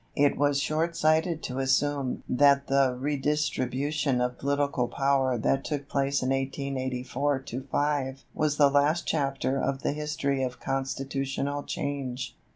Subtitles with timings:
[0.15, 6.29] It was shortsighted to assume that the redistribution of political power that took place in
[6.29, 12.35] 1884 5 was the last chapter of the history of constitutional change.